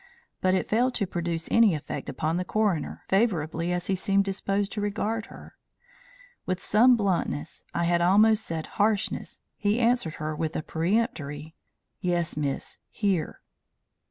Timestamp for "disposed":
4.25-4.71